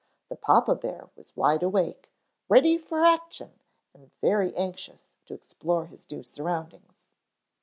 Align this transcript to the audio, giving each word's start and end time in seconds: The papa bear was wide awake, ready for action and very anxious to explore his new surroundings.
The 0.29 0.35
papa 0.35 0.73
bear 0.73 1.09
was 1.15 1.31
wide 1.37 1.61
awake, 1.61 2.09
ready 2.49 2.75
for 2.79 3.05
action 3.05 3.59
and 3.93 4.09
very 4.19 4.51
anxious 4.55 5.13
to 5.27 5.35
explore 5.35 5.85
his 5.85 6.09
new 6.09 6.23
surroundings. 6.23 7.05